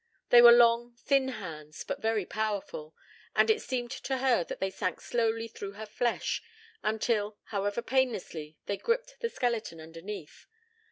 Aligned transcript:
They 0.31 0.41
were 0.41 0.51
long 0.51 0.95
thin 0.95 1.27
hands 1.27 1.83
but 1.83 2.01
very 2.01 2.25
powerful, 2.25 2.95
and 3.35 3.51
it 3.51 3.61
seemed 3.61 3.91
to 3.91 4.17
her 4.17 4.43
that 4.45 4.59
they 4.59 4.71
sank 4.71 4.99
slowly 4.99 5.47
through 5.47 5.73
her 5.73 5.85
flesh, 5.85 6.41
until, 6.81 7.37
however 7.49 7.83
painlessly, 7.83 8.57
they 8.65 8.77
gripped 8.77 9.19
the 9.19 9.29
skeleton 9.29 9.79
underneath. 9.79 10.47